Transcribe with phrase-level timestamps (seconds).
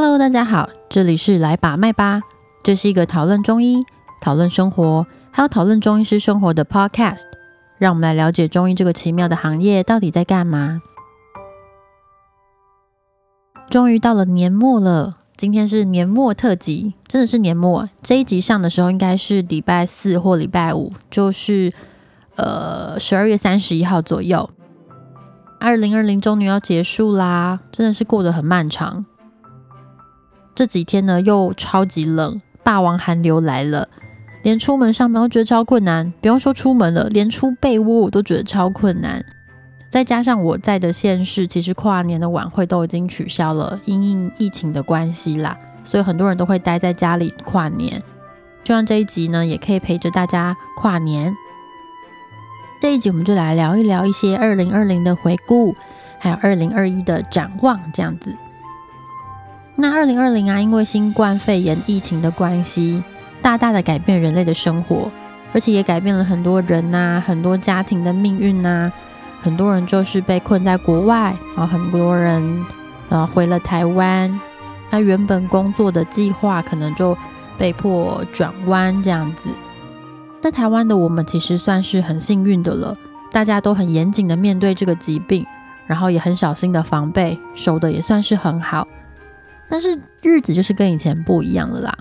[0.00, 2.22] Hello，大家好，这里是来把脉吧，
[2.62, 3.84] 这是一个讨论中医、
[4.20, 7.24] 讨论生活，还有讨论中医师生活的 Podcast。
[7.78, 10.80] 让我们来了解中医这个奇妙的行业到底在干嘛。
[13.68, 17.88] 终于到了年末了，今天是年末特辑，真的是年末。
[18.00, 21.72] 这一集上的时候应该是礼拜四或礼拜五，就是
[22.36, 24.48] 呃十二月三十一号左右。
[25.58, 29.04] 二零二零终于要结束啦，真的是过得很漫长。
[30.58, 33.88] 这几天呢又超级冷，霸王寒流来了，
[34.42, 36.12] 连出门上班都觉得超困难。
[36.20, 39.24] 不用说出门了，连出被窝我都觉得超困难。
[39.88, 48.02] 再加上我在的县市，其实跨年的晚会都已经取消了，因应疫情的关系啦，所以很多人都会待在家里跨年。
[48.64, 51.36] 希望这一集呢，也可以陪着大家跨年。
[52.80, 55.76] 这一集我们就来聊一聊一些二零二零的回顾，
[56.18, 58.36] 还有二零二一的展望，这样子。
[59.80, 63.00] 那二零二零啊，因为新冠肺炎疫情的关系，
[63.40, 65.08] 大大的改变人类的生活，
[65.52, 68.90] 而且也改变了很多人呐，很多家庭的命运呐。
[69.40, 72.66] 很多人就是被困在国外，然后很多人
[73.08, 74.40] 呃回了台湾，
[74.90, 77.16] 那原本工作的计划可能就
[77.56, 79.48] 被迫转弯这样子。
[80.40, 82.96] 在台湾的我们其实算是很幸运的了，
[83.30, 85.46] 大家都很严谨的面对这个疾病，
[85.86, 88.88] 然后也很小心的防备，守的也算是很好。
[89.68, 91.98] 但是日子就是跟以前不一样了啦，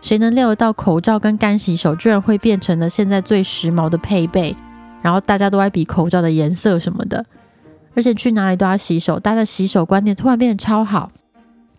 [0.00, 4.56] 谁能料得到口罩跟干洗手居然会变成了现在最时髦的配备？
[5.02, 7.24] 然后大家都在比口罩的颜色什么的，
[7.94, 11.10] 而且去哪里都要洗手，大家的洗手观念突然变得超好。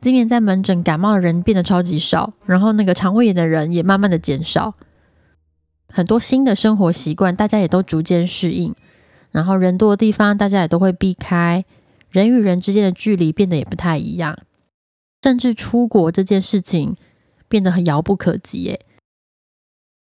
[0.01, 4.73] 今年在门诊感冒的人变得超级少，然后那个肠胃炎的人也慢慢的减少。
[5.87, 8.73] 很多新的生活习惯，大家也都逐渐适应。
[9.29, 11.63] 然后人多的地方，大家也都会避开。
[12.09, 14.39] 人与人之间的距离变得也不太一样，
[15.23, 16.95] 甚至出国这件事情
[17.47, 18.67] 变得很遥不可及。
[18.69, 18.79] 诶，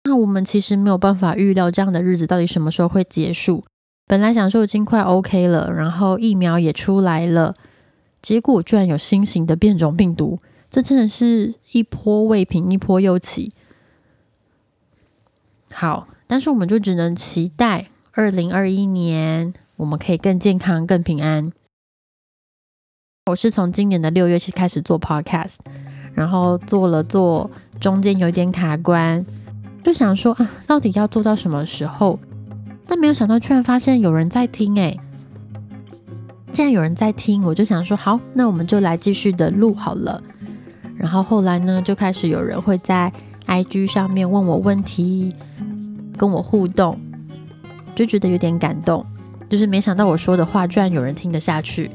[0.03, 3.63] 那我们其实没有办法预料这样的日子到底什么时候会结束。
[4.07, 7.55] 本来想说已经快 OK 了，然后疫苗也出来了，
[8.21, 10.39] 结果居然有新型的变种病毒，
[10.71, 13.53] 这真的是一波未平一波又起。
[15.71, 21.51] 好，但是我们就只能期待二零二一年我们可以更健康、更平安。
[23.29, 25.57] 我是从今年的六月起开始做 Podcast，
[26.15, 29.23] 然后做了做，中间有一点卡关。
[29.83, 32.19] 就想说啊，到底要做到什么时候？
[32.87, 34.97] 但没有想到，居然发现有人在听哎！
[36.51, 40.23] 既然有人在听，我就想说好，那我们就来继续的录好了。
[40.97, 43.13] 然后后来呢，就开始有人会在
[43.45, 45.35] IG 上面问我问题，
[46.17, 46.99] 跟我互动，
[47.95, 49.05] 就觉得有点感动。
[49.47, 51.91] 就是没想到我说的话，居然有人听得下去。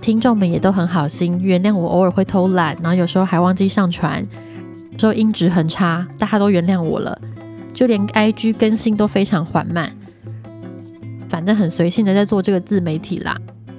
[0.00, 4.26] 听众们也都很好心，原谅我偶尔会偷懒，然后有时候还忘记上传。
[4.98, 7.18] 时候音质很差，大家都原谅我了。
[7.72, 9.92] 就连 IG 更新都非常缓慢，
[11.28, 13.36] 反正很随性的在做这个自媒体啦。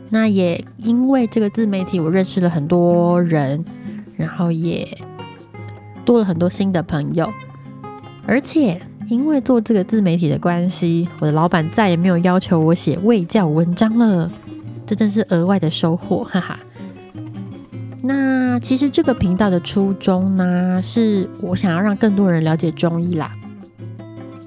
[0.09, 3.63] 那也因为这个自媒体，我认识了很多人，
[4.15, 4.97] 然后也
[6.03, 7.29] 多了很多新的朋友。
[8.25, 14.31] 而且因为做这个自媒体的关系，我的老板再也没有要求我写卫教文章了，
[14.91, 16.59] 这真是额外的收获，哈哈。
[18.03, 23.31] 那其实这个频道的初衷呢，是我想要让更多人了解中医啦。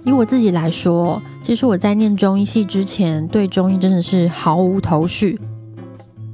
[0.04, 5.40] 以我自己来说，其实我在念中医系之前，对中医真的是毫无头绪。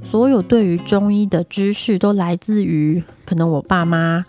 [0.03, 4.25] 所有对于中医的知识，都来自于可能我爸妈、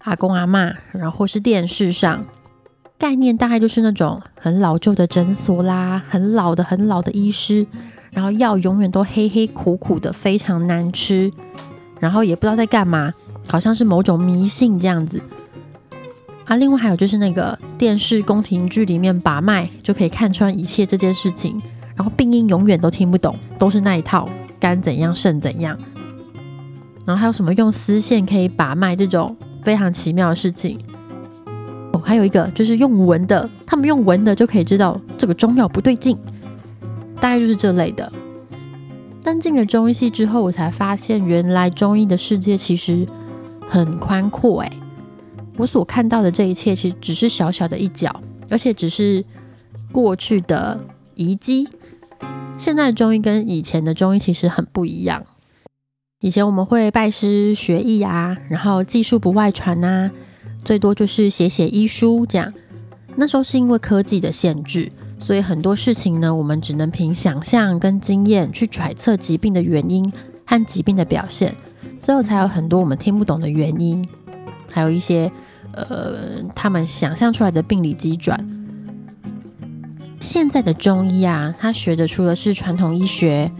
[0.00, 2.26] 阿公阿妈，然后是电视上
[2.98, 7.66] 概念，大概就是那种很老旧的诊所啦，很老的、很老的医师，
[8.12, 11.30] 然后药永远都黑黑苦苦的，非常难吃。
[11.98, 13.12] 然后也不知道在干嘛，
[13.48, 15.22] 好像是某种迷信这样子
[16.44, 16.56] 啊。
[16.56, 21.62] 另外还有就是那个电视宫廷剧里面把脉就可以看穿一切这件事情，
[21.94, 24.28] 然后病因永远都听不懂，都是那一套
[24.60, 25.78] 肝怎样肾怎样。
[27.06, 30.78] 然后还有什么用丝线可以把脉这种非常奇妙的事情。
[31.92, 36.18] 哦，还有一个就是用闻的，他们用闻的就可以知道这个中药不对劲，
[37.22, 38.12] 大概就是这类的。
[39.22, 43.06] 但进了中医系之后，我才发现原来中医的世界其实
[43.60, 44.62] 很宽阔。
[44.62, 44.72] 诶，
[45.56, 48.20] 我所看到的这一切其实只是小小的一角，
[48.50, 49.24] 而且只是
[49.92, 50.80] 过去的
[51.14, 51.68] 遗迹。
[52.58, 55.24] 现在的中医跟以前的中医其实很不一样。
[56.20, 60.10] 以前我们会拜师学艺啊，然后技术不外传呐，
[60.64, 62.52] 最多就是写写医书这样。
[63.14, 64.90] 那时候是因为科技的限制。
[65.22, 70.12] 所以很多事情呢，我们只能凭想象跟经验去揣测疾病的原因
[70.44, 71.54] 和疾病的表现，
[72.00, 74.06] 之后才有很多我们听不懂的原因，
[74.70, 75.30] 还有一些
[75.72, 78.44] 呃他们想象出来的病理机转。
[80.18, 83.50] 现在的中医啊，他学的除了是传统医学，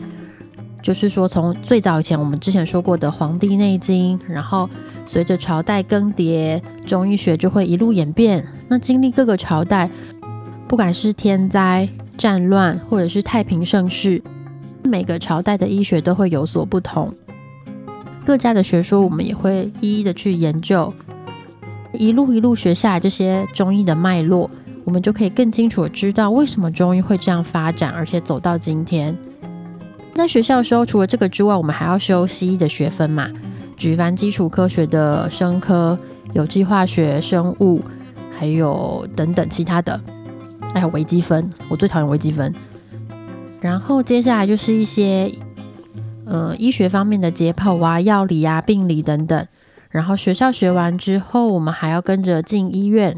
[0.83, 4.69] 就是说从最早以前我们之前说过的《黄帝内经》，然后
[5.07, 8.47] 随着朝代更迭，中医学就会一路演变。
[8.69, 9.91] 那经历各个朝代，
[10.73, 11.87] 不管是天灾、
[12.17, 14.23] 战乱，或者是太平盛世，
[14.83, 17.13] 每个朝代的医学都会有所不同。
[18.25, 20.95] 各家的学说，我们也会一一的去研究，
[21.93, 24.49] 一路一路学下来这些中医的脉络。
[24.85, 29.15] 我们就可以更清楚的知道为什么中医会这样发展，而且走到今天。
[30.15, 33.29] 在学校的时候，除了这个之外，我们还要修西医的学分嘛，
[33.77, 35.99] 举凡基础科学的生科、
[36.33, 37.83] 有机化学、生物，
[38.39, 40.01] 还有等等其他的，
[40.75, 42.55] 还有微积分，我最讨厌微积分。
[43.61, 45.33] 然后接下来就是一些
[46.27, 49.47] 呃医学方面的解剖啊、药理啊、病理等等。
[49.91, 53.17] 然后学校学完之后，我们还要跟着进医院。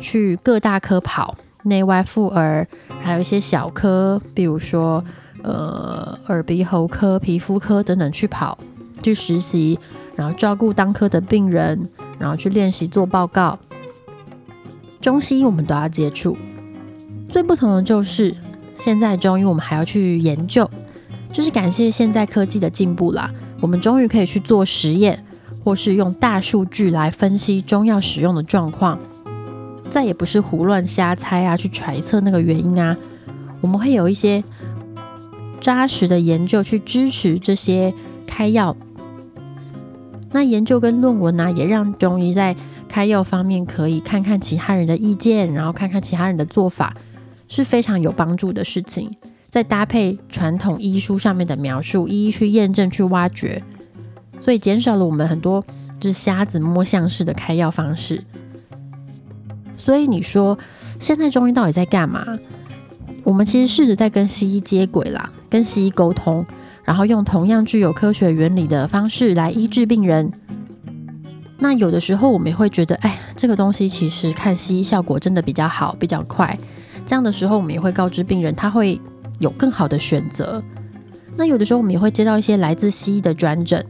[0.00, 2.68] 去各大科跑，内外妇儿，
[3.02, 5.02] 还有一些小科，比如说
[5.42, 8.58] 呃耳鼻喉科、皮肤科等等去跑，
[9.02, 9.78] 去实习，
[10.14, 11.88] 然后照顾当科的病人，
[12.18, 13.58] 然后去练习做报告。
[15.00, 16.36] 中西医我们都要接触，
[17.34, 18.32] 最不同的就是
[18.78, 20.70] 现在中医我们还要去研究，
[21.32, 23.28] 就是感谢现在科技的进步啦，
[23.60, 25.24] 我们终于可以去做实验，
[25.64, 29.00] 或是用大数据来分析中药使用的状况。
[29.90, 32.96] 再也不是胡乱瞎猜啊，去揣测那个原因啊。
[33.60, 34.44] 我们会有一些
[35.60, 37.92] 扎实的研究去支持这些
[38.28, 38.76] 开药。
[40.30, 42.54] 那研究跟论文呢，也让中医在
[42.88, 46.94] 开药方面可以看看其他人的意见，然后看看其他人的做法，
[47.54, 49.10] 是非常有帮助的事情。
[49.48, 53.62] 再搭配传统医书上面的描述，一一去验证、去挖掘，
[54.40, 55.64] 所以减少了我们很多
[56.00, 58.24] 就是瞎子摸象式的开药方式。
[59.76, 60.58] 所以你说
[60.98, 62.38] 现在中医到底在干嘛？
[63.22, 66.44] 我们其实试着在跟西医接轨啦，跟西医沟通，
[66.82, 70.32] 然后用同样具有科学原理的方式来医治病人。
[71.58, 76.58] 那有的时候我们也会觉得，哎，这个东西其实看西医效果真的比较好，比较快。
[77.06, 79.00] 这样的时候，我们也会告知病人，他会
[79.38, 80.62] 有更好的选择。
[81.36, 83.84] 那有的时候我们也会接到一些来自西医的转诊，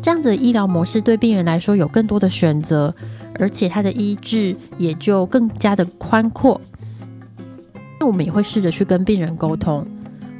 [0.00, 2.94] 这样子的医疗模式对病人来说有更多的选择。
[3.38, 6.58] 而且他的医治也就更加的宽阔。
[8.00, 9.86] 那我们也会试着去跟病人沟通，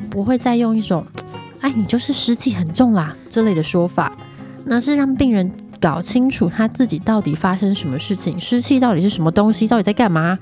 [0.08, 1.04] 不会再用一种
[1.60, 4.16] “哎，你就是湿气很重啦”这类的说法，
[4.64, 10.38] 那是让病人搞清楚他自己到底发生什么事情，湿气到底是什么东西，到底在干嘛，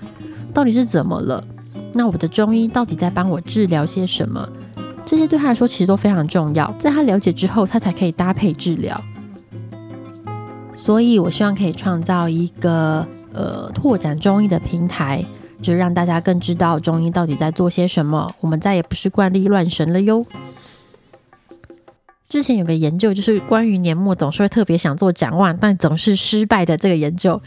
[0.52, 1.42] 到底是怎么了？
[1.94, 4.48] 那我的中医到底在帮我治疗些什么？
[5.06, 9.00] 这些对他来说其实都非常重要，在他了解之后，他才可以搭配治疗。
[10.76, 15.24] 所以，我希望可以创造一个呃拓展中医的平台，
[15.62, 18.34] 就让大家更知道中医到底在做些什么。
[18.40, 20.26] 我们再也不是惯例乱神了哟。
[22.28, 27.40] 之前有个研究，就是关于年末总是会特别想做展望，但总是失败的这个研究。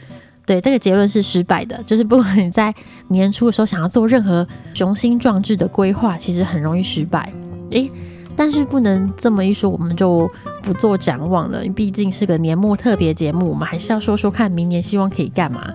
[0.48, 1.84] 对，这个结论是失败的。
[1.86, 2.74] 就是不管你在
[3.10, 7.32] 年初的时候想要做任何雄心壮志的规划，其实很容易失败。
[7.70, 7.92] 诶，
[8.36, 10.28] 但是不能这么一说，我们就。
[10.64, 15.66] 不做展望了，毕竟是个年末特别节目，我们还是要说说看明年希望可以干嘛。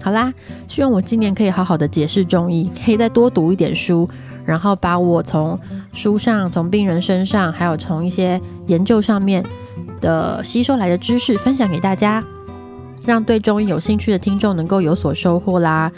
[0.00, 0.32] 好啦，
[0.68, 4.08] 希望我今年可以好好的解释中医，可以再多读一点书，
[4.44, 5.58] 然后把我从
[5.92, 9.42] 书上、从病人身上，还有从一些研究上面
[10.00, 12.22] 的吸收来的知识分享给大家，
[13.06, 15.90] 让对中医有兴趣的听众能够有所收获啦。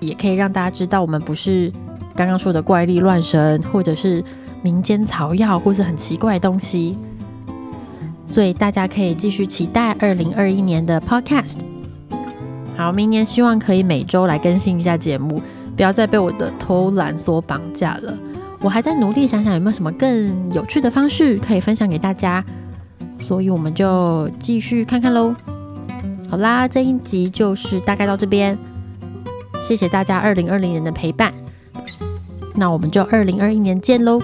[0.00, 1.70] 也可以让大家知道，我们不是
[2.16, 4.24] 刚刚说的怪力乱神，或者是
[4.62, 6.96] 民间草药，或是很奇怪的东西。
[8.26, 11.58] 所以大家可以继续期待二零二一年的 Podcast。
[12.76, 15.42] 好，明年希望可以每周来更新一下节目，
[15.76, 18.16] 不要再被我的偷懒所绑架了。
[18.60, 22.42] 我还在努力想想有没有什么更有趣的方式可以分享给大家，
[23.18, 25.34] 所以我们就继续看看喽。
[26.30, 28.56] 好啦，这一集就是大概到这边，
[29.60, 31.34] 谢谢大家二零二零年的陪伴，
[32.54, 34.22] 那我们就二零二一年见喽。